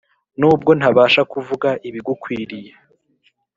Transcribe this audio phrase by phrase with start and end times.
[0.39, 2.71] Nubwo ntabasha kuvuga ibigukwiriye